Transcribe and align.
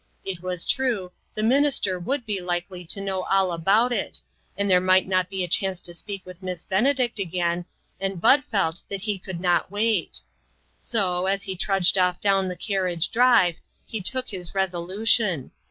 It 0.25 0.41
was 0.41 0.65
true, 0.65 1.11
the 1.35 1.43
minister 1.43 1.99
would 1.99 2.25
be 2.25 2.41
likely 2.41 2.85
to 2.85 2.99
know 2.99 3.21
all 3.25 3.51
about 3.51 3.91
it, 3.93 4.19
and 4.57 4.67
there 4.67 4.81
might 4.81 5.07
not 5.07 5.29
be 5.29 5.43
a 5.43 5.47
chance 5.47 5.79
to 5.81 5.93
speak 5.93 6.23
to 6.23 6.33
Miss 6.41 6.65
Benedict 6.65 7.19
again, 7.19 7.65
and 7.99 8.19
Bud 8.19 8.43
felt 8.43 8.81
that 8.89 9.01
he 9.01 9.19
could 9.19 9.39
not 9.39 9.69
wait. 9.69 10.21
So, 10.79 11.27
as 11.27 11.43
he 11.43 11.55
trudged 11.55 11.99
off 11.99 12.19
down 12.19 12.47
the 12.47 12.55
carriage 12.57 13.11
drive, 13.11 13.57
he 13.85 14.01
took 14.01 14.29
his 14.29 14.55
resolution. 14.55 15.51